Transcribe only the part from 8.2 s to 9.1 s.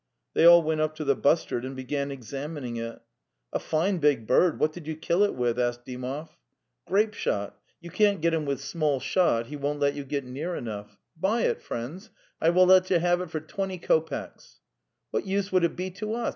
him with small shot,